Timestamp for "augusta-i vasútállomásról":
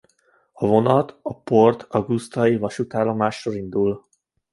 1.89-3.55